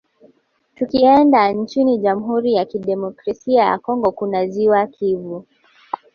Tukienda 0.75 1.51
nchini 1.51 1.97
Jamhuri 1.99 2.53
ya 2.53 2.65
Kidemokrasia 2.65 3.63
ya 3.63 3.79
Congo 3.79 4.11
kuna 4.11 4.47
ziwa 4.47 4.87
Kivu 4.87 5.45